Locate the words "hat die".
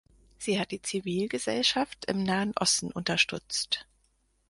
0.59-0.81